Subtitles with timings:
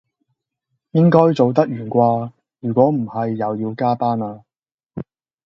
[0.93, 4.41] 應該做得完掛，如果唔係又要加班啦